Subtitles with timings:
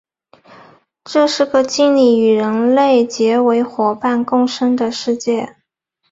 [1.03, 5.57] 这是个精灵与人类结为夥伴共生的世界。